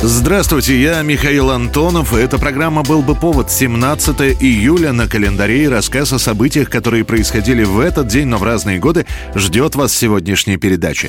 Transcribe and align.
Здравствуйте, 0.00 0.80
я 0.80 1.02
Михаил 1.02 1.50
Антонов. 1.50 2.14
Эта 2.14 2.38
программа 2.38 2.84
«Был 2.84 3.02
бы 3.02 3.16
повод» 3.16 3.50
17 3.50 4.40
июля 4.40 4.92
на 4.92 5.08
календаре 5.08 5.64
и 5.64 5.68
рассказ 5.68 6.12
о 6.12 6.20
событиях, 6.20 6.70
которые 6.70 7.04
происходили 7.04 7.64
в 7.64 7.80
этот 7.80 8.06
день, 8.06 8.28
но 8.28 8.38
в 8.38 8.44
разные 8.44 8.78
годы, 8.78 9.06
ждет 9.34 9.74
вас 9.74 9.92
сегодняшняя 9.92 10.56
передача. 10.56 11.08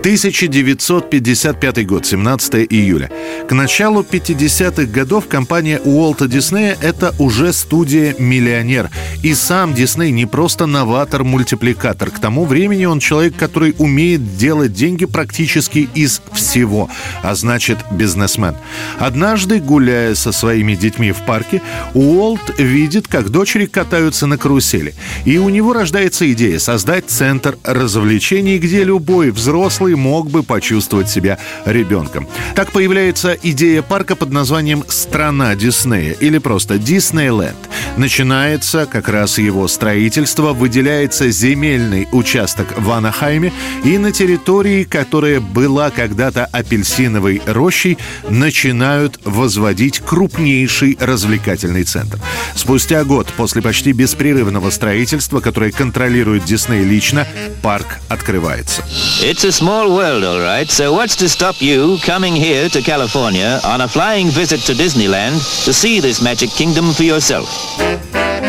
1955 0.00 1.86
год, 1.86 2.06
17 2.06 2.66
июля. 2.70 3.10
К 3.46 3.52
началу 3.52 4.00
50-х 4.02 4.84
годов 4.84 5.28
компания 5.28 5.78
Уолта 5.84 6.26
Диснея– 6.26 6.78
это 6.80 7.14
уже 7.18 7.52
студия-миллионер. 7.52 8.88
И 9.22 9.34
сам 9.34 9.74
Дисней 9.74 10.10
не 10.10 10.24
просто 10.24 10.64
новатор-мультипликатор. 10.64 12.10
К 12.10 12.18
тому 12.18 12.46
времени 12.46 12.86
он 12.86 12.98
человек, 12.98 13.36
который 13.36 13.74
умеет 13.76 14.38
делать 14.38 14.72
деньги 14.72 15.04
практически 15.04 15.86
из 15.94 16.22
всего, 16.32 16.88
а 17.22 17.34
значит 17.34 17.76
бизнесмен. 17.90 18.54
Однажды, 18.98 19.60
гуляя 19.60 20.14
со 20.14 20.32
своими 20.32 20.76
детьми 20.76 21.12
в 21.12 21.26
парке, 21.26 21.60
Уолт 21.92 22.58
видит, 22.58 23.06
как 23.06 23.28
дочери 23.28 23.66
катаются 23.66 24.26
на 24.26 24.38
карусели. 24.38 24.94
И 25.26 25.36
у 25.36 25.50
него 25.50 25.74
рождается 25.74 26.32
идея 26.32 26.58
создать 26.58 27.10
центр 27.10 27.58
развлечений, 27.64 28.58
где 28.58 28.82
любой 28.82 29.30
взрослый 29.30 29.89
который 29.90 29.96
мог 29.96 30.30
бы 30.30 30.42
почувствовать 30.42 31.08
себя 31.08 31.38
ребенком. 31.64 32.28
Так 32.54 32.70
появляется 32.70 33.36
идея 33.42 33.82
парка 33.82 34.14
под 34.14 34.30
названием 34.30 34.84
«Страна 34.88 35.54
Диснея» 35.54 36.12
или 36.12 36.38
просто 36.38 36.78
«Диснейленд». 36.78 37.56
Начинается 37.96 38.86
как 38.86 39.08
раз 39.08 39.38
его 39.38 39.66
строительство, 39.68 40.52
выделяется 40.52 41.30
земельный 41.30 42.06
участок 42.12 42.78
в 42.78 42.90
Анахайме, 42.90 43.52
и 43.84 43.98
на 43.98 44.12
территории, 44.12 44.84
которая 44.84 45.40
была 45.40 45.90
когда-то 45.90 46.44
апельсиновой 46.44 47.42
рощей, 47.46 47.98
начинают 48.28 49.18
возводить 49.24 50.00
крупнейший 50.00 50.96
развлекательный 51.00 51.84
центр. 51.84 52.18
Спустя 52.54 53.04
год 53.04 53.26
после 53.36 53.60
почти 53.60 53.92
беспрерывного 53.92 54.70
строительства, 54.70 55.40
которое 55.40 55.72
контролирует 55.72 56.44
Дисней 56.44 56.84
лично, 56.84 57.26
парк 57.62 57.98
открывается. 58.08 58.82
It's 59.22 59.44
a 59.44 59.50
small 59.50 59.79
world, 59.88 60.24
all 60.24 60.40
right. 60.40 60.68
So 60.68 60.92
what's 60.92 61.16
to 61.16 61.28
stop 61.28 61.62
you 61.62 61.98
coming 62.02 62.34
here 62.34 62.68
to 62.68 62.82
California 62.82 63.60
on 63.64 63.80
a 63.80 63.88
flying 63.88 64.28
visit 64.28 64.60
to 64.62 64.72
Disneyland 64.72 65.64
to 65.64 65.72
see 65.72 66.00
this 66.00 66.20
magic 66.20 66.50
kingdom 66.50 66.92
for 66.92 67.04
yourself? 67.04 67.48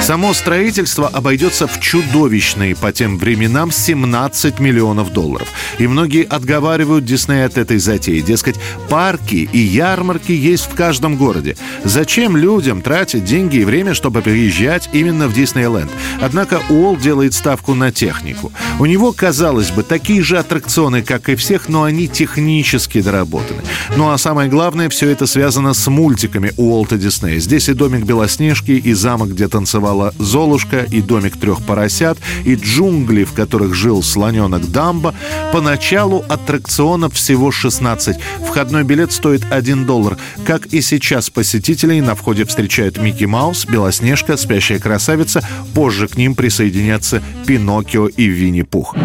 Само 0.01 0.33
строительство 0.33 1.07
обойдется 1.07 1.67
в 1.67 1.79
чудовищные 1.79 2.75
по 2.75 2.91
тем 2.91 3.19
временам 3.19 3.71
17 3.71 4.59
миллионов 4.59 5.13
долларов. 5.13 5.47
И 5.77 5.85
многие 5.85 6.23
отговаривают 6.23 7.05
Дисней 7.05 7.45
от 7.45 7.59
этой 7.59 7.77
затеи. 7.77 8.19
Дескать, 8.19 8.55
парки 8.89 9.47
и 9.53 9.59
ярмарки 9.59 10.31
есть 10.31 10.65
в 10.65 10.73
каждом 10.73 11.17
городе. 11.17 11.55
Зачем 11.83 12.35
людям 12.35 12.81
тратить 12.81 13.25
деньги 13.25 13.57
и 13.57 13.63
время, 13.63 13.93
чтобы 13.93 14.23
приезжать 14.23 14.89
именно 14.91 15.27
в 15.27 15.33
Диснейленд? 15.33 15.91
Однако 16.19 16.61
Уолл 16.69 16.97
делает 16.97 17.35
ставку 17.35 17.75
на 17.75 17.91
технику. 17.91 18.51
У 18.79 18.87
него, 18.87 19.13
казалось 19.13 19.69
бы, 19.69 19.83
такие 19.83 20.23
же 20.23 20.39
аттракционы, 20.39 21.03
как 21.03 21.29
и 21.29 21.35
всех, 21.35 21.69
но 21.69 21.83
они 21.83 22.07
технически 22.07 23.01
доработаны. 23.01 23.61
Ну 23.95 24.09
а 24.09 24.17
самое 24.17 24.49
главное, 24.49 24.89
все 24.89 25.09
это 25.09 25.27
связано 25.27 25.75
с 25.75 25.87
мультиками 25.87 26.53
Уолта 26.57 26.97
Диснея. 26.97 27.39
Здесь 27.39 27.69
и 27.69 27.73
домик 27.73 28.03
Белоснежки, 28.03 28.71
и 28.71 28.93
замок, 28.93 29.29
где 29.29 29.47
танцевал 29.47 29.90
существовала 29.91 30.13
Золушка 30.17 30.85
и 30.89 31.01
домик 31.01 31.37
трех 31.37 31.61
поросят, 31.63 32.17
и 32.45 32.55
джунгли, 32.55 33.23
в 33.23 33.33
которых 33.33 33.73
жил 33.73 34.03
слоненок 34.03 34.71
Дамба. 34.71 35.13
Поначалу 35.51 36.23
аттракционов 36.29 37.13
всего 37.13 37.51
16. 37.51 38.17
Входной 38.47 38.83
билет 38.83 39.11
стоит 39.11 39.43
1 39.49 39.85
доллар. 39.85 40.17
Как 40.45 40.67
и 40.67 40.81
сейчас 40.81 41.29
посетителей 41.29 42.01
на 42.01 42.15
входе 42.15 42.45
встречают 42.45 42.97
Микки 42.97 43.25
Маус, 43.25 43.65
Белоснежка, 43.65 44.37
Спящая 44.37 44.79
красавица. 44.79 45.41
Позже 45.73 46.07
к 46.07 46.17
ним 46.17 46.35
присоединятся 46.35 47.21
Пиноккио 47.45 48.07
и 48.07 48.25
Винни-Пух. 48.25 48.95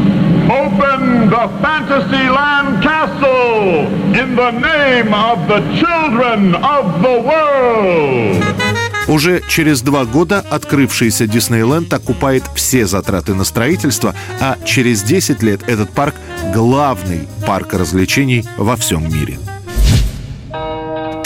Open 0.48 1.28
the 1.28 1.50
Fantasyland 1.60 2.80
Castle 2.80 3.88
in 4.14 4.36
the 4.36 4.52
name 4.52 5.12
of 5.12 5.48
the 5.48 5.60
children 5.80 6.54
of 6.54 7.02
the 7.02 7.20
world. 7.20 8.65
Уже 9.08 9.42
через 9.48 9.82
два 9.82 10.04
года 10.04 10.44
открывшийся 10.50 11.26
Диснейленд 11.26 11.92
окупает 11.92 12.42
все 12.54 12.86
затраты 12.86 13.34
на 13.34 13.44
строительство, 13.44 14.14
а 14.40 14.58
через 14.64 15.02
10 15.02 15.42
лет 15.42 15.60
этот 15.68 15.90
парк– 15.90 16.14
главный 16.54 17.28
парк 17.46 17.74
развлечений 17.74 18.44
во 18.56 18.76
всем 18.76 19.12
мире. 19.12 19.38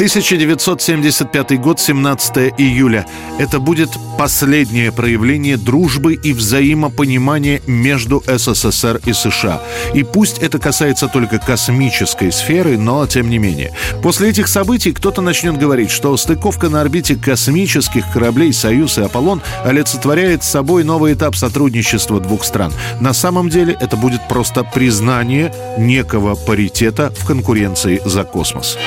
1975 0.01 1.61
год, 1.61 1.79
17 1.79 2.55
июля. 2.57 3.05
Это 3.39 3.61
будет 3.61 3.91
последнее 4.17 4.93
проявление 4.93 5.59
дружбы 5.59 6.15
и 6.15 6.33
взаимопонимания 6.33 7.61
между 7.67 8.25
СССР 8.27 9.03
и 9.05 9.13
США. 9.13 9.61
И 9.93 10.03
пусть 10.03 10.39
это 10.39 10.59
касается 10.59 11.07
только 11.07 11.39
космической 11.39 12.33
сферы, 12.33 12.79
но 12.79 13.07
тем 13.07 13.29
не 13.29 13.37
менее. 13.37 13.75
После 14.03 14.31
этих 14.31 14.49
событий 14.49 14.93
кто-то 14.93 15.21
начнет 15.21 15.59
говорить, 15.59 15.91
что 15.91 16.17
стыковка 16.17 16.71
на 16.71 16.81
орбите 16.81 17.15
космических 17.17 18.11
кораблей 18.11 18.55
«Союз» 18.55 18.97
и 18.97 19.03
«Аполлон» 19.03 19.43
олицетворяет 19.67 20.43
собой 20.43 20.83
новый 20.83 21.13
этап 21.13 21.37
сотрудничества 21.37 22.21
двух 22.21 22.45
стран. 22.45 22.73
На 23.01 23.13
самом 23.13 23.51
деле 23.51 23.77
это 23.79 23.99
будет 23.99 24.27
просто 24.29 24.65
признание 24.65 25.53
некого 25.77 26.37
паритета 26.37 27.13
в 27.19 27.27
конкуренции 27.27 28.01
за 28.07 28.25
космос. 28.25 28.79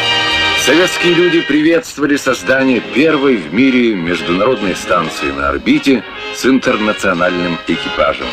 Советские 0.65 1.13
люди 1.15 1.41
приветствовали 1.41 2.15
создание 2.15 2.79
первой 2.79 3.35
в 3.35 3.53
мире 3.53 3.95
международной 3.95 4.77
станции 4.77 5.29
на 5.29 5.49
орбите 5.49 6.05
с 6.33 6.45
интернациональным 6.45 7.57
экипажем. 7.67 8.27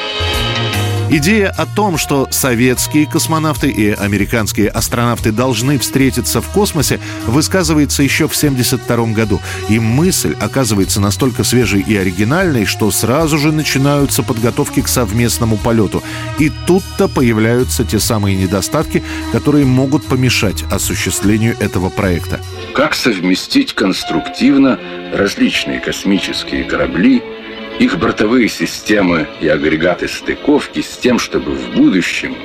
Идея 1.13 1.49
о 1.51 1.67
том, 1.67 1.99
что 1.99 2.29
советские 2.31 3.05
космонавты 3.05 3.69
и 3.69 3.91
американские 3.91 4.69
астронавты 4.69 5.33
должны 5.33 5.77
встретиться 5.81 6.41
в 6.41 6.49
космосе, 6.51 7.01
высказывается 7.27 8.05
еще 8.05 8.29
в 8.29 8.37
1972 8.37 9.13
году. 9.13 9.41
И 9.69 9.81
мысль 9.81 10.37
оказывается 10.41 11.01
настолько 11.01 11.43
свежей 11.43 11.81
и 11.81 11.97
оригинальной, 11.97 12.65
что 12.65 12.93
сразу 12.93 13.39
же 13.39 13.51
начинаются 13.51 14.23
подготовки 14.23 14.83
к 14.83 14.89
совместному 14.89 15.57
полету. 15.57 16.01
И 16.39 16.49
тут-то 16.69 17.09
появляются 17.09 17.85
те 17.85 17.99
самые 17.99 18.37
недостатки, 18.37 19.03
которые 19.33 19.65
могут 19.65 20.05
помешать 20.05 20.63
осуществлению 20.71 21.57
этого 21.59 21.89
проекта. 21.89 22.39
Как 22.73 22.95
совместить 22.95 23.75
конструктивно 23.75 24.79
различные 25.13 25.81
космические 25.81 26.63
корабли– 26.63 27.21
их 27.81 27.99
бортовые 27.99 28.49
системы 28.49 29.27
и 29.41 29.49
агрегаты 29.49 30.07
стыковки 30.07 30.83
с 30.83 30.99
тем, 30.99 31.19
чтобы 31.19 31.53
в 31.53 31.75
будущем, 31.75 32.37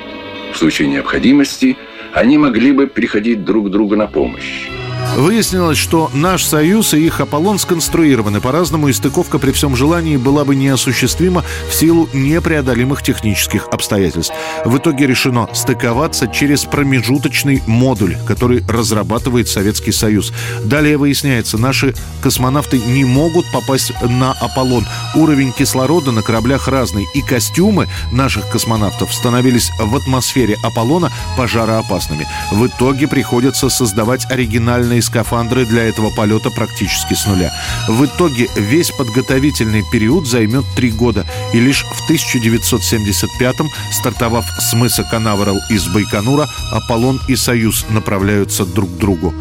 в 0.54 0.58
случае 0.58 0.88
необходимости, 0.88 1.76
они 2.14 2.38
могли 2.38 2.72
бы 2.72 2.88
приходить 2.88 3.44
друг 3.44 3.70
другу 3.70 3.98
на 3.98 4.08
помощь. 4.08 4.70
Выяснилось, 5.16 5.78
что 5.78 6.12
наш 6.14 6.44
«Союз» 6.44 6.94
и 6.94 7.06
их 7.06 7.22
«Аполлон» 7.22 7.58
сконструированы 7.58 8.42
по-разному, 8.42 8.90
и 8.90 8.94
стыковка 8.94 9.40
при 9.40 9.52
всем 9.52 9.74
желании 9.74 10.18
была 10.18 10.44
бы 10.44 10.56
неосуществима 10.58 11.46
в 11.70 11.74
силу 11.74 12.10
непреодолимых 12.12 13.02
технических 13.02 13.70
обстоятельств. 13.70 14.34
В 14.66 14.78
итоге 14.78 15.08
решено 15.08 15.48
стыковаться 15.54 16.28
через 16.28 16.66
промежуточный 16.66 17.64
модуль, 17.66 18.18
который 18.28 18.62
разрабатывает 18.68 19.48
Советский 19.48 19.94
Союз. 19.94 20.34
Далее 20.66 20.98
выясняется, 20.98 21.58
наши 21.58 21.96
космонавты 22.22 22.78
не 22.80 23.06
могут 23.06 23.50
попасть 23.54 23.94
на 24.02 24.34
«Аполлон». 24.34 24.86
Уровень 25.16 25.54
кислорода 25.54 26.12
на 26.12 26.24
кораблях 26.24 26.68
разный, 26.68 27.06
и 27.14 27.22
костюмы 27.22 27.88
наших 28.12 28.50
космонавтов 28.50 29.14
становились 29.14 29.72
в 29.80 29.96
атмосфере 29.96 30.58
«Аполлона» 30.62 31.10
пожароопасными. 31.38 32.28
В 32.52 32.68
итоге 32.68 33.08
приходится 33.08 33.70
создавать 33.70 34.30
оригинальные 34.30 35.05
скафандры 35.06 35.66
для 35.66 35.84
этого 35.84 36.10
полета 36.10 36.50
практически 36.50 37.14
с 37.14 37.26
нуля. 37.26 37.52
В 37.88 38.06
итоге 38.06 38.50
весь 38.56 38.92
подготовительный 38.92 39.84
период 39.92 40.28
займет 40.28 40.66
три 40.76 40.92
года. 40.92 41.26
И 41.54 41.60
лишь 41.60 41.84
в 41.84 42.10
1975-м, 42.10 43.70
стартовав 43.92 44.46
с 44.60 44.74
мыса 44.74 45.04
Канаверал 45.04 45.60
из 45.70 45.88
Байконура, 45.88 46.50
Аполлон 46.72 47.22
и 47.28 47.36
Союз 47.36 47.86
направляются 47.90 48.66
друг 48.66 48.90
к 48.92 48.98
другу. 48.98 49.34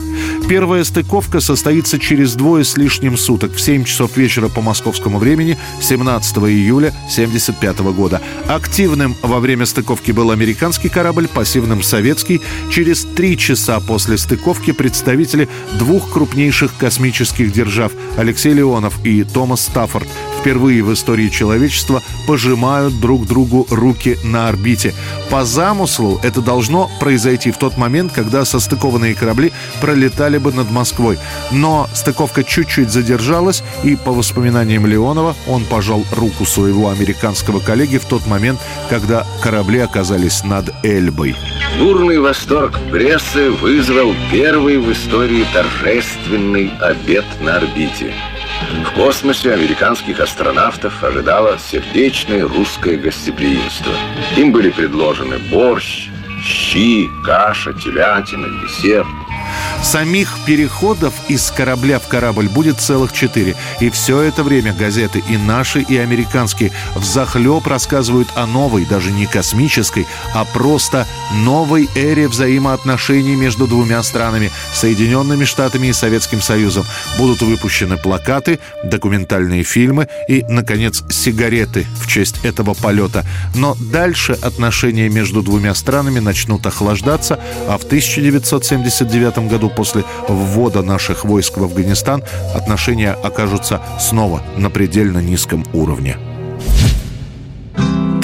Первая 0.49 0.85
стыковка 0.85 1.41
состоится 1.41 1.99
через 1.99 2.35
двое 2.35 2.65
с 2.65 2.77
лишним 2.77 3.17
суток 3.17 3.55
в 3.55 3.61
7 3.61 3.85
часов 3.85 4.17
вечера 4.17 4.49
по 4.49 4.61
московскому 4.61 5.19
времени 5.19 5.59
17 5.81 6.37
июля 6.39 6.89
1975 6.89 7.79
года. 7.95 8.21
Активным 8.47 9.17
во 9.23 9.41
время 9.41 9.67
стыковки 9.67 10.13
был 10.13 10.31
американский 10.31 10.89
корабль, 10.89 11.29
пассивным 11.29 11.83
советский. 11.83 12.41
Через 12.71 13.05
три 13.05 13.39
часа 13.39 13.81
после 13.81 14.19
стыковки 14.19 14.73
представители 14.73 15.49
двух 15.79 16.13
крупнейших 16.13 16.77
космических 16.77 17.53
держав 17.53 17.93
Алексей 18.17 18.53
Леонов 18.53 19.05
и 19.05 19.25
Томас 19.25 19.63
Стаффорд 19.63 20.09
впервые 20.45 20.83
в 20.83 20.93
истории 20.93 21.31
человечества 21.31 22.03
пожимают 22.27 23.01
друг 23.01 23.27
другу 23.27 23.67
руки 23.71 24.19
на 24.23 24.47
орбите. 24.47 24.93
По 25.31 25.47
замыслу 25.47 26.21
это 26.23 26.43
должно 26.43 26.91
произойти 27.01 27.51
в 27.51 27.57
тот 27.57 27.79
момент, 27.79 28.13
когда 28.13 28.45
состыкованные 28.45 29.15
корабли 29.15 29.53
пролетали 29.81 30.37
бы 30.37 30.53
над 30.53 30.71
Москвой. 30.71 31.19
Но 31.51 31.89
стыковка 31.95 32.45
чуть-чуть 32.45 32.91
задержалась, 32.91 33.63
и 33.85 33.97
по 33.97 34.13
воспоминаниям 34.13 34.85
Леонова 34.85 35.35
он 35.47 35.65
пожал 35.65 36.05
руку 36.13 36.45
своего 36.45 36.91
американского 36.91 37.61
коллеги 37.61 37.97
в 37.97 38.05
тот 38.05 38.27
момент, 38.27 38.61
когда 38.91 39.27
корабли 39.43 39.79
оказались 39.79 40.45
над 40.45 40.75
Эльбой. 40.85 41.37
Бурный 41.79 42.19
восторг 42.19 42.79
прессы 42.93 43.51
вызвал 43.51 44.15
первый 44.31 44.77
в 44.77 44.93
истории 44.93 45.47
торжественный 45.55 46.71
обед 46.81 47.25
на 47.41 47.57
орбите– 47.57 48.13
в 48.85 48.95
космосе 48.97 49.53
американских 49.53 50.21
астронавтов 50.21 51.03
ожидало 51.03 51.59
сердечное 51.59 52.47
русское 52.47 52.97
гостеприимство. 52.97 53.93
Им 54.37 54.53
были 54.53 54.71
предложены 54.71 55.39
борщ, 55.51 56.09
щи, 56.43 57.09
каша, 57.25 57.73
телятина, 57.73 58.49
десерт– 58.63 59.07
Самих 59.85 60.39
переходов 60.47 61.13
из 61.29 61.51
корабля 61.51 61.99
в 61.99 62.09
корабль 62.09 62.49
будет 62.49 62.81
целых 62.81 63.13
четыре. 63.13 63.55
И 63.81 63.91
все 63.91 64.23
это 64.23 64.43
время 64.43 64.73
газеты 64.73 65.23
и 65.29 65.37
наши, 65.37 65.83
и 65.83 65.99
американские 65.99 66.73
взахлеб 66.97 67.67
рассказывают 67.67 68.29
о 68.35 68.47
новой, 68.47 68.87
даже 68.87 69.13
не 69.13 69.27
космической, 69.27 70.07
а 70.33 70.47
просто 70.47 71.07
новой 71.35 71.89
эре 71.95 72.29
взаимоотношений 72.29 73.37
между 73.37 73.67
двумя 73.67 74.03
странами, 74.03 74.51
Соединенными 74.73 75.45
Штатами 75.45 75.89
и 75.89 75.93
Советским 75.93 76.41
Союзом. 76.41 76.87
Будут 77.19 77.43
выпущены 77.43 77.99
плакаты, 77.99 78.61
документальные 78.85 79.65
фильмы 79.65 80.09
и, 80.29 80.45
наконец, 80.49 81.05
сигареты 81.11 81.87
в 82.01 82.09
честь 82.09 82.43
этого 82.43 82.73
полета. 82.73 83.25
Но 83.55 83.77
дальше 83.79 84.33
отношения 84.33 85.11
между 85.11 85.43
двумя 85.43 85.75
странами 85.75 86.21
начнут 86.21 86.65
охлаждаться, 86.67 87.39
а 87.69 87.77
в 87.77 87.85
1979 87.85 89.51
году 89.51 89.74
после 89.77 90.05
ввода 90.29 90.83
наших 90.83 91.25
войск 91.25 91.59
в 91.59 91.65
Афганистан 91.65 92.25
отношения 92.55 93.13
окажутся 93.13 93.81
снова 94.01 94.43
на 94.57 94.71
предельно 94.71 95.19
низком 95.19 95.65
уровне. 95.73 96.17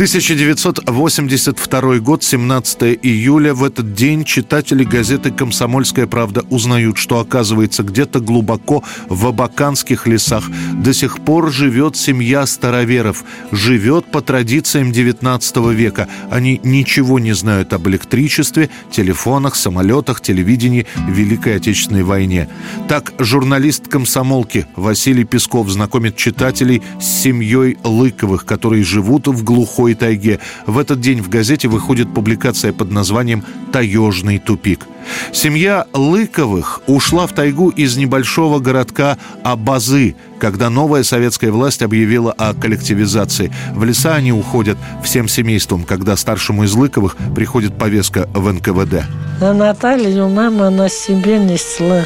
1982 0.01 1.99
год, 1.99 2.25
17 2.25 2.99
июля. 3.03 3.53
В 3.53 3.63
этот 3.63 3.93
день 3.93 4.25
читатели 4.25 4.83
газеты 4.83 5.31
«Комсомольская 5.31 6.07
правда» 6.07 6.43
узнают, 6.49 6.97
что, 6.97 7.21
оказывается, 7.21 7.83
где-то 7.83 8.21
глубоко 8.21 8.83
в 9.11 9.27
абаканских 9.27 10.07
лесах 10.07 10.45
до 10.73 10.95
сих 10.95 11.21
пор 11.21 11.53
живет 11.53 11.97
семья 11.97 12.47
староверов. 12.47 13.25
Живет 13.53 14.11
по 14.11 14.23
традициям 14.23 14.91
19 14.91 15.57
века. 15.75 16.09
Они 16.31 16.63
ничего 16.65 17.19
не 17.19 17.35
знают 17.35 17.75
об 17.75 17.87
электричестве, 17.87 18.71
телефонах, 18.91 19.55
самолетах, 19.55 20.23
телевидении, 20.23 20.87
Великой 21.11 21.57
Отечественной 21.57 22.05
войне. 22.05 22.49
Так 22.89 23.13
журналист 23.19 23.89
комсомолки 23.89 24.67
Василий 24.77 25.25
Песков 25.25 25.69
знакомит 25.69 26.17
читателей 26.17 26.81
с 26.99 27.05
семьей 27.05 27.77
Лыковых, 27.85 28.47
которые 28.47 28.83
живут 28.83 29.29
в 29.29 29.45
глухой 29.45 29.90
Глухой 29.91 29.95
тайге. 29.95 30.39
В 30.67 30.79
этот 30.79 31.01
день 31.01 31.21
в 31.21 31.29
газете 31.29 31.67
выходит 31.67 32.13
публикация 32.15 32.73
под 32.73 32.93
названием 32.93 33.45
«Таежный 33.73 34.39
тупик». 34.39 34.87
Семья 35.33 35.87
Лыковых 35.93 36.83
ушла 36.87 37.27
в 37.27 37.33
тайгу 37.33 37.71
из 37.71 37.97
небольшого 37.97 38.61
городка 38.61 39.19
Абазы, 39.43 40.15
когда 40.39 40.71
новая 40.71 41.03
советская 41.03 41.51
власть 41.51 41.83
объявила 41.83 42.33
о 42.33 42.55
коллективизации. 42.55 43.53
В 43.73 43.83
леса 43.85 44.15
они 44.15 44.33
уходят 44.33 44.79
всем 45.03 45.27
семейством, 45.27 45.85
когда 45.85 46.17
старшему 46.17 46.65
из 46.65 46.75
Лыковых 46.75 47.17
приходит 47.35 47.77
повестка 47.77 48.29
в 48.33 48.53
НКВД. 48.53 49.05
А 49.41 49.53
Наталью 49.53 50.29
мама 50.29 50.71
на 50.71 50.89
себе 50.89 51.39
несла 51.39 52.05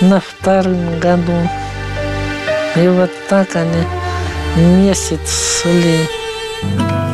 на 0.00 0.20
втором 0.20 0.98
году. 0.98 1.48
И 2.76 2.88
вот 2.88 3.10
так 3.28 3.48
они 3.56 3.84
месяц 4.56 5.60
шли. 5.60 6.15
Música 6.62 7.05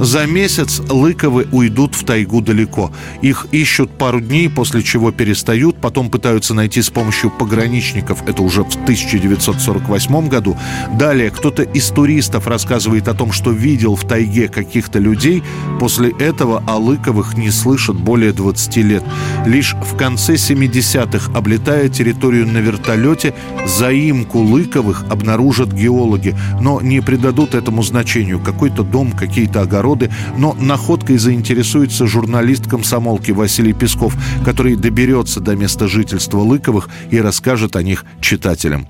За 0.00 0.26
месяц 0.26 0.80
Лыковы 0.88 1.48
уйдут 1.50 1.96
в 1.96 2.04
тайгу 2.04 2.40
далеко. 2.40 2.92
Их 3.20 3.46
ищут 3.50 3.90
пару 3.90 4.20
дней, 4.20 4.48
после 4.48 4.82
чего 4.82 5.10
перестают, 5.10 5.80
потом 5.80 6.08
пытаются 6.08 6.54
найти 6.54 6.82
с 6.82 6.90
помощью 6.90 7.30
пограничников. 7.30 8.22
Это 8.28 8.42
уже 8.42 8.62
в 8.62 8.74
1948 8.74 10.28
году. 10.28 10.56
Далее 10.94 11.30
кто-то 11.30 11.62
из 11.62 11.88
туристов 11.88 12.46
рассказывает 12.46 13.08
о 13.08 13.14
том, 13.14 13.32
что 13.32 13.50
видел 13.50 13.96
в 13.96 14.06
тайге 14.06 14.48
каких-то 14.48 15.00
людей. 15.00 15.42
После 15.80 16.10
этого 16.10 16.62
о 16.66 16.76
Лыковых 16.76 17.36
не 17.36 17.50
слышат 17.50 17.96
более 17.96 18.32
20 18.32 18.76
лет. 18.76 19.02
Лишь 19.46 19.74
в 19.74 19.96
конце 19.96 20.34
70-х, 20.34 21.32
облетая 21.34 21.88
территорию 21.88 22.46
на 22.46 22.58
вертолете, 22.58 23.34
заимку 23.66 24.38
Лыковых 24.38 25.06
обнаружат 25.10 25.72
геологи, 25.72 26.36
но 26.60 26.80
не 26.80 27.00
придадут 27.00 27.56
этому 27.56 27.82
значению. 27.82 28.38
Какой-то 28.38 28.84
дом, 28.84 29.10
какие-то 29.10 29.62
огороды 29.62 29.87
огороды, 29.88 30.10
но 30.36 30.54
находкой 30.54 31.18
заинтересуется 31.18 32.06
журналист 32.06 32.68
комсомолки 32.68 33.30
Василий 33.30 33.72
Песков, 33.72 34.14
который 34.44 34.76
доберется 34.76 35.40
до 35.40 35.56
места 35.56 35.88
жительства 35.88 36.38
Лыковых 36.38 36.88
и 37.10 37.20
расскажет 37.20 37.76
о 37.76 37.82
них 37.82 38.04
читателям. 38.20 38.86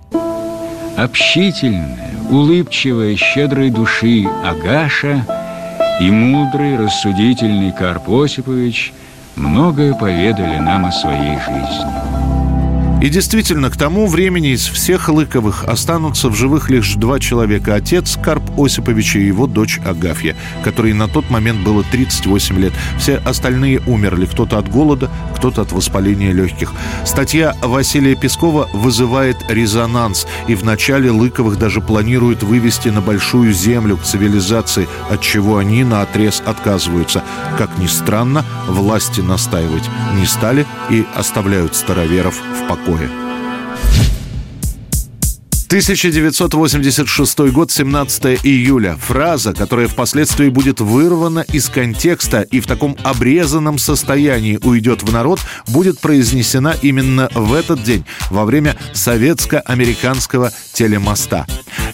Общительная, 0.97 2.12
улыбчивая, 2.31 3.17
щедрой 3.17 3.71
души 3.71 4.27
Агаша 4.45 5.25
и 6.00 6.11
мудрый, 6.11 6.77
рассудительный 6.77 7.73
Карп 7.73 8.11
Осипович 8.11 8.93
многое 9.37 9.95
поведали 9.95 10.59
нам 10.59 10.87
о 10.87 10.93
своей 10.93 11.39
жизни. 11.39 12.38
И 13.00 13.11
действительно, 13.11 13.71
к 13.71 13.77
тому 13.77 14.09
времени 14.09 14.50
из 14.50 14.67
всех 14.67 15.09
Лыковых 15.09 15.62
останутся 15.62 16.29
в 16.29 16.35
живых 16.35 16.69
лишь 16.69 16.95
два 16.95 17.21
человека. 17.21 17.77
Отец 17.77 18.19
Карп 18.21 18.43
Осипович 18.59 19.14
и 19.14 19.25
его 19.25 19.47
дочь 19.47 19.78
Агафья, 19.87 20.35
которой 20.64 20.93
на 20.95 21.07
тот 21.07 21.31
момент 21.31 21.61
было 21.61 21.85
38 21.85 22.59
лет. 22.59 22.73
Все 22.99 23.19
остальные 23.19 23.83
умерли. 23.87 24.26
Кто-то 24.26 24.59
от 24.59 24.69
голода, 24.69 25.09
кто-то 25.37 25.62
от 25.62 25.71
воспаления 25.71 26.33
легких. 26.33 26.73
Статья 27.05 27.55
Василия 27.62 28.17
Пескова 28.17 28.69
вызывает 28.73 29.37
резонанс. 29.49 30.26
И 30.49 30.57
в 30.57 30.64
начале 30.64 31.12
Лыковых 31.12 31.57
даже 31.57 31.81
планируют 31.81 32.43
вывести 32.43 32.88
на 32.88 33.00
большую 33.00 33.52
землю 33.52 33.97
к 33.97 34.02
цивилизации, 34.02 34.88
от 35.09 35.21
чего 35.21 35.59
они 35.59 35.85
на 35.85 36.02
отрез 36.02 36.43
отказываются. 36.45 37.23
Как 37.59 37.71
ни 37.78 37.87
странно, 37.87 38.45
власти 38.67 39.21
настаивать 39.21 39.88
не 40.19 40.26
стали 40.26 40.67
и 40.90 41.07
оставляют 41.14 41.76
староверов 41.76 42.35
в 42.35 42.67
покое 42.67 42.88
покоя. 42.88 43.27
1986 45.68 47.38
год, 47.52 47.70
17 47.70 48.40
июля. 48.42 48.96
Фраза, 48.96 49.52
которая 49.52 49.87
впоследствии 49.87 50.48
будет 50.48 50.80
вырвана 50.80 51.40
из 51.40 51.68
контекста 51.68 52.40
и 52.40 52.60
в 52.60 52.66
таком 52.66 52.96
обрезанном 53.04 53.76
состоянии 53.76 54.58
уйдет 54.62 55.02
в 55.02 55.12
народ, 55.12 55.40
будет 55.66 56.00
произнесена 56.00 56.75
именно 56.80 57.28
в 57.34 57.52
этот 57.52 57.82
день, 57.82 58.06
во 58.30 58.46
время 58.46 58.78
советско-американского 58.94 60.52
телемоста. 60.72 61.46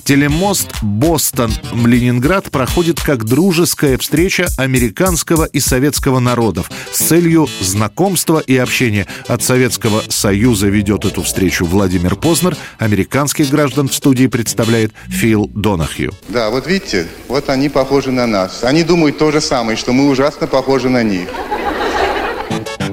Телемост 0.05 0.69
Бостон-Ленинград 0.83 2.51
проходит 2.51 3.01
как 3.01 3.25
дружеская 3.25 3.97
встреча 3.97 4.47
американского 4.59 5.45
и 5.47 5.61
советского 5.61 6.21
народов 6.21 6.71
с 6.93 6.99
целью 6.99 7.49
знакомства 7.61 8.39
и 8.39 8.57
общения. 8.57 9.07
От 9.27 9.43
Советского 9.43 10.03
Союза 10.09 10.69
ведет 10.69 11.07
эту 11.07 11.23
встречу 11.23 11.65
Владимир 11.65 12.17
Познер, 12.17 12.55
американских 12.79 13.49
граждан 13.65 13.89
в 13.89 13.95
студии 13.95 14.27
представляет 14.27 14.93
Фил 15.09 15.51
Донахью. 15.55 16.13
Да, 16.29 16.51
вот 16.51 16.67
видите, 16.67 17.07
вот 17.29 17.49
они 17.49 17.71
похожи 17.71 18.13
на 18.13 18.27
нас. 18.27 18.63
Они 18.63 18.83
думают 18.83 19.17
то 19.17 19.33
же 19.33 19.41
самое, 19.41 19.79
что 19.79 19.95
мы 19.95 20.11
ужасно 20.11 20.47
похожи 20.47 20.91
на 20.91 21.03
них. 21.03 21.31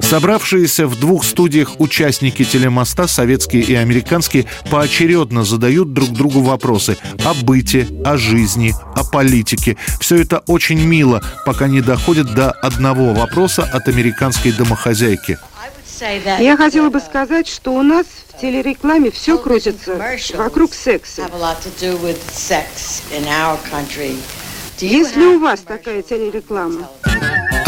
Собравшиеся 0.00 0.86
в 0.86 0.98
двух 0.98 1.24
студиях 1.24 1.78
участники 1.78 2.42
телемоста, 2.42 3.06
советские 3.06 3.64
и 3.64 3.74
американские, 3.74 4.46
поочередно 4.70 5.44
задают 5.44 5.92
друг 5.92 6.08
другу 6.08 6.40
вопросы 6.40 6.96
о 7.22 7.34
быте, 7.34 7.86
о 8.02 8.16
жизни, 8.16 8.74
о 8.96 9.04
политике. 9.04 9.76
Все 10.00 10.22
это 10.22 10.38
очень 10.46 10.82
мило, 10.82 11.22
пока 11.44 11.68
не 11.68 11.82
доходит 11.82 12.32
до 12.34 12.50
одного 12.50 13.12
вопроса 13.12 13.62
от 13.62 13.88
американской 13.88 14.52
домохозяйки. 14.52 15.38
Я 16.00 16.56
хотела 16.56 16.88
бы 16.90 17.00
сказать, 17.00 17.48
что 17.48 17.72
у 17.72 17.82
нас 17.82 18.06
в 18.28 18.40
телерекламе 18.40 19.10
все 19.10 19.38
крутится 19.38 20.00
вокруг 20.34 20.74
секса. 20.74 21.28
Если 24.78 25.24
у 25.24 25.38
вас 25.38 25.60
такая 25.60 26.02
телереклама, 26.02 26.88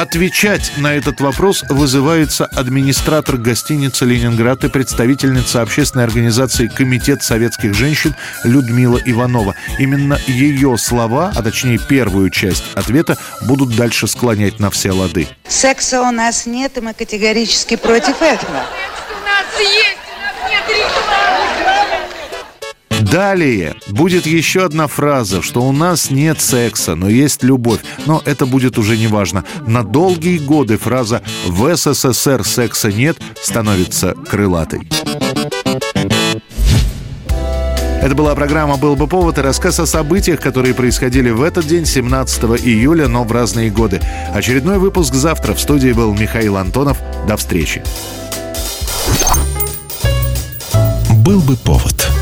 Отвечать 0.04 0.72
на 0.76 0.92
этот 0.92 1.22
вопрос 1.22 1.64
вызывается 1.70 2.44
администратор 2.44 3.38
гостиницы 3.38 4.04
«Ленинград» 4.04 4.62
и 4.62 4.68
представительница 4.68 5.62
общественной 5.62 6.04
организации 6.04 6.66
«Комитет 6.66 7.22
советских 7.22 7.72
женщин» 7.72 8.14
Людмила 8.44 9.00
Иванова. 9.02 9.54
Именно 9.78 10.18
ее 10.26 10.76
слова, 10.76 11.32
а 11.34 11.42
точнее 11.42 11.78
первую 11.78 12.28
часть 12.28 12.64
ответа, 12.74 13.16
будут 13.46 13.74
дальше 13.76 14.06
склонять 14.06 14.60
на 14.60 14.68
все 14.70 14.92
лады. 14.92 15.26
Секса 15.48 16.02
у 16.02 16.10
нас 16.10 16.44
нет, 16.44 16.76
и 16.76 16.82
мы 16.82 16.92
категорически 16.92 17.76
против 17.76 18.20
этого. 18.20 18.66
У 19.08 19.24
нас 19.24 19.58
есть, 19.58 20.03
Далее 23.14 23.76
будет 23.90 24.26
еще 24.26 24.64
одна 24.64 24.88
фраза, 24.88 25.40
что 25.40 25.62
у 25.62 25.70
нас 25.70 26.10
нет 26.10 26.40
секса, 26.40 26.96
но 26.96 27.08
есть 27.08 27.44
любовь. 27.44 27.78
Но 28.06 28.20
это 28.24 28.44
будет 28.44 28.76
уже 28.76 28.98
не 28.98 29.06
важно. 29.06 29.44
На 29.68 29.84
долгие 29.84 30.38
годы 30.38 30.78
фраза 30.78 31.22
«в 31.46 31.76
СССР 31.76 32.44
секса 32.44 32.90
нет» 32.90 33.16
становится 33.40 34.14
крылатой. 34.14 34.90
Это 38.02 38.16
была 38.16 38.34
программа 38.34 38.78
«Был 38.78 38.96
бы 38.96 39.06
повод» 39.06 39.38
и 39.38 39.42
рассказ 39.42 39.78
о 39.78 39.86
событиях, 39.86 40.40
которые 40.40 40.74
происходили 40.74 41.30
в 41.30 41.44
этот 41.44 41.68
день, 41.68 41.86
17 41.86 42.66
июля, 42.66 43.06
но 43.06 43.22
в 43.22 43.30
разные 43.30 43.70
годы. 43.70 44.00
Очередной 44.34 44.80
выпуск 44.80 45.14
завтра. 45.14 45.54
В 45.54 45.60
студии 45.60 45.92
был 45.92 46.12
Михаил 46.14 46.56
Антонов. 46.56 46.98
До 47.28 47.36
встречи. 47.36 47.80
«Был 51.24 51.38
бы 51.38 51.56
повод» 51.56 52.13